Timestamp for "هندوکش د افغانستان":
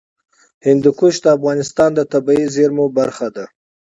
0.67-1.89